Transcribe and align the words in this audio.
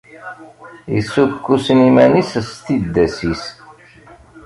Issukkusen 0.99 1.79
iman-is 1.89 2.31
s 2.47 2.49
tiddas-is. 2.65 3.43